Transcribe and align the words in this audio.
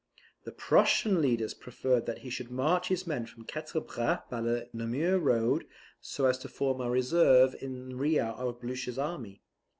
The 0.45 0.51
Prussian 0.51 1.21
leaders 1.21 1.53
preferred 1.53 2.07
that 2.07 2.17
he 2.25 2.31
should 2.31 2.49
march 2.49 2.87
his 2.87 3.05
men 3.05 3.27
from 3.27 3.45
Quatre 3.45 3.81
Bras 3.81 4.21
by 4.31 4.41
the 4.41 4.67
Namur 4.73 5.19
road, 5.19 5.67
so 5.99 6.25
as 6.25 6.39
to 6.39 6.49
form 6.49 6.81
a 6.81 6.89
reserve 6.89 7.55
in 7.61 7.99
rear 7.99 8.23
of 8.35 8.59
Blucher's 8.61 8.97
army. 8.97 9.43